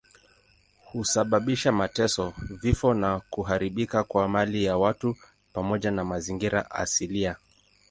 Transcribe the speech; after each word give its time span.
Husababisha 0.85 1.71
mateso, 1.71 2.33
vifo 2.63 2.93
na 2.93 3.19
kuharibika 3.29 4.03
kwa 4.03 4.27
mali 4.27 4.63
ya 4.63 4.77
watu 4.77 5.17
pamoja 5.53 5.91
na 5.91 6.05
mazingira 6.05 6.71
asilia. 6.71 7.35